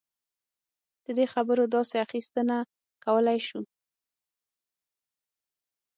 له 1.05 1.11
دې 1.17 1.25
خبرو 1.33 1.63
داسې 1.75 1.95
اخیستنه 2.05 2.57
کولای 3.03 3.39
شو. 3.47 3.61